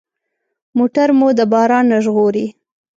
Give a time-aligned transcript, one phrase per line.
[0.77, 2.45] موټر مو د باران نه ژغوري.